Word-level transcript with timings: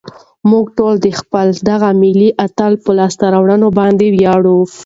موږ 0.49 0.65
ټول 0.77 0.93
د 1.05 1.07
خپل 1.19 1.47
دغه 1.69 1.89
ملي 2.01 2.29
اتل 2.45 2.73
په 2.83 2.91
لاسته 2.99 3.25
راوړنو 3.33 3.67
باندې 3.79 4.05
ویاړو. 4.15 4.57